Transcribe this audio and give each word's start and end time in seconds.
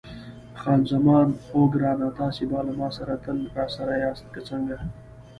خان 0.59 0.79
زمان: 0.91 1.27
اوه 1.53 1.67
ګرانه، 1.73 2.09
تاسي 2.19 2.43
به 2.51 2.59
له 2.67 2.73
ما 2.79 2.89
سره 2.97 3.15
تل 3.23 3.37
راسره 3.57 3.93
یاست، 4.03 4.25
که 4.33 4.39
څنګه؟ 4.49 4.77